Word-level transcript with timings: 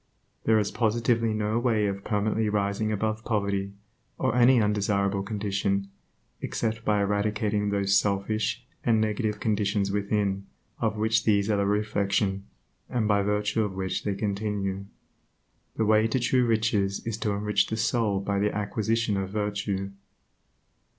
There 0.45 0.57
is 0.57 0.71
positively 0.71 1.31
no 1.31 1.59
way 1.59 1.85
of 1.85 2.03
permanently 2.03 2.49
rising 2.49 2.91
above 2.91 3.23
poverty, 3.23 3.73
or 4.17 4.35
any 4.35 4.59
undesirable 4.59 5.21
condition, 5.21 5.89
except 6.41 6.83
by 6.83 7.01
eradicating 7.03 7.69
those 7.69 7.95
selfish 7.95 8.65
and 8.83 8.99
negative 8.99 9.39
conditions 9.39 9.91
within, 9.91 10.47
of 10.79 10.97
which 10.97 11.23
these 11.23 11.51
are 11.51 11.57
the 11.57 11.67
reflection, 11.67 12.47
and 12.89 13.07
by 13.07 13.21
virtue 13.21 13.63
of 13.63 13.75
which 13.75 14.03
they 14.03 14.15
continue. 14.15 14.85
The 15.75 15.85
way 15.85 16.07
to 16.07 16.19
true 16.19 16.47
riches 16.47 17.05
is 17.05 17.19
to 17.19 17.33
enrich 17.33 17.67
the 17.67 17.77
soul 17.77 18.19
by 18.21 18.39
the 18.39 18.51
acquisition 18.51 19.17
of 19.17 19.29
virtue. 19.29 19.91